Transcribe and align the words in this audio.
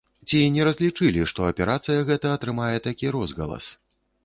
Ці 0.29 0.39
не 0.53 0.63
разлічылі, 0.67 1.21
што 1.33 1.45
аперацыя 1.51 2.07
гэта 2.09 2.33
атрымае 2.39 2.75
такі 2.91 3.15
розгалас? 3.19 3.71